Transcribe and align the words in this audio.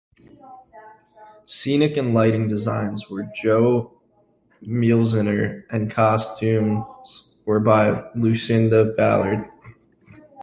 Scenic 1.45 1.95
and 1.95 2.15
lighting 2.15 2.47
designs 2.47 3.07
were 3.07 3.21
by 3.21 3.29
Jo 3.35 4.01
Mielziner 4.67 5.63
and 5.69 5.91
costumes 5.91 7.35
were 7.45 7.59
by 7.59 8.09
Lucinda 8.15 8.85
Ballard. 8.97 9.47